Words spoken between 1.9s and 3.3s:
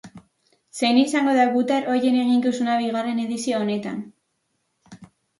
ohien eginkizuna bigarren